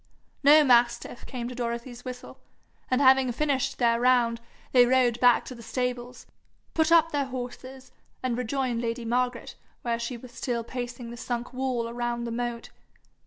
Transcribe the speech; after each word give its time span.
No 0.41 0.63
mastiff 0.63 1.27
came 1.27 1.47
to 1.47 1.53
Dorothy's 1.53 2.03
whistle, 2.03 2.39
and 2.89 2.99
having 3.01 3.31
finished 3.31 3.77
their 3.77 4.01
round, 4.01 4.41
they 4.71 4.87
rode 4.87 5.19
back 5.19 5.45
to 5.45 5.53
the 5.53 5.61
stables, 5.61 6.25
put 6.73 6.91
up 6.91 7.11
their 7.11 7.25
horses, 7.25 7.91
and 8.23 8.35
rejoined 8.35 8.81
lady 8.81 9.05
Margaret, 9.05 9.53
where 9.83 9.99
she 9.99 10.17
was 10.17 10.31
still 10.31 10.63
pacing 10.63 11.11
the 11.11 11.17
sunk 11.17 11.53
walk 11.53 11.87
around 11.93 12.23
the 12.23 12.31
moat. 12.31 12.71